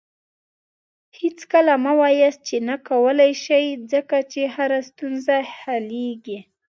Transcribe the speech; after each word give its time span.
هېڅکله 1.19 1.73
مه 1.83 1.93
وایاست 2.01 2.41
چې 2.47 2.57
نه 2.69 2.75
کولی 2.87 3.31
شې، 3.43 3.65
ځکه 3.91 4.17
چې 4.31 4.41
هره 4.55 4.79
ستونزه 4.89 5.35
حلیږي. 5.57 6.39